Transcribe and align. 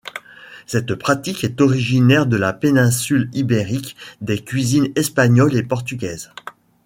Cette 0.65 0.95
pratique 0.95 1.43
est 1.43 1.61
originaire 1.61 2.25
de 2.25 2.35
la 2.35 2.53
péninsule 2.53 3.29
ibérique, 3.33 3.95
des 4.19 4.43
cuisines 4.43 4.91
espagnoles 4.95 5.55
et 5.55 5.61
portugaises. 5.61 6.31